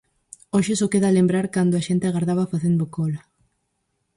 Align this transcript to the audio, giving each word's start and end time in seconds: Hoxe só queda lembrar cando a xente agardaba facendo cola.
Hoxe 0.55 0.73
só 0.79 0.87
queda 0.93 1.15
lembrar 1.17 1.45
cando 1.55 1.73
a 1.75 1.85
xente 1.87 2.05
agardaba 2.07 2.51
facendo 2.53 2.91
cola. 2.95 3.21